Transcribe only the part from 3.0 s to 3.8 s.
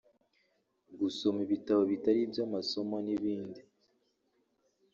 n’ibindi